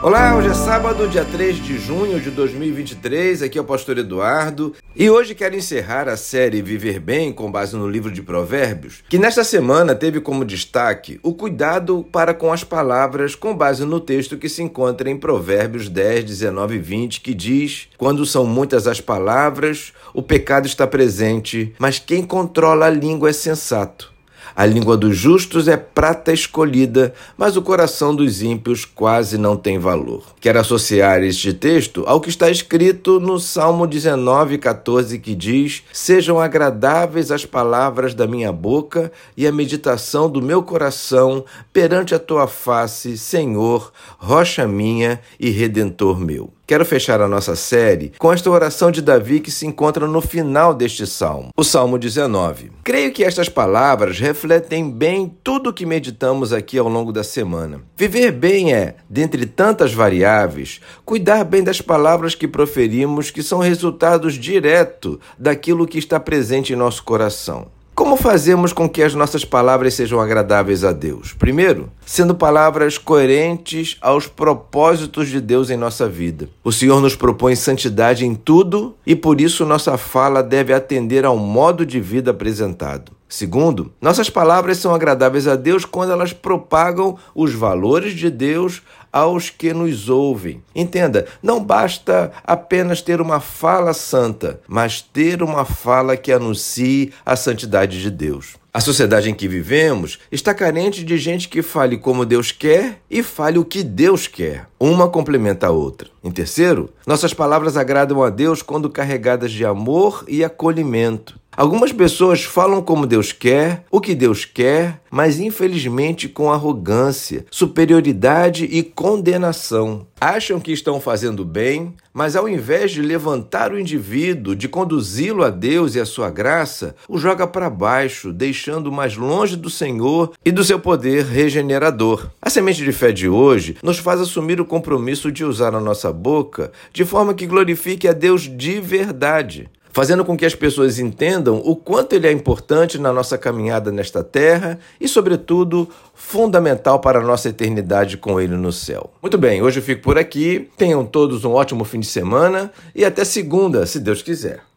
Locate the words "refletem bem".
54.20-55.34